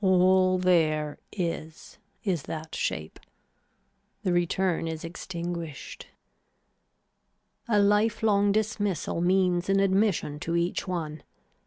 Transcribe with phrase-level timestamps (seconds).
[0.00, 3.20] All there is is that shape.
[4.22, 6.06] The return is extinguished.
[7.68, 11.22] A life long dismissal means an admission to each one.